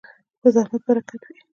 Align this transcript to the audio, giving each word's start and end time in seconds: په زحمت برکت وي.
په 0.41 0.47
زحمت 0.55 0.81
برکت 0.87 1.21
وي. 1.29 1.39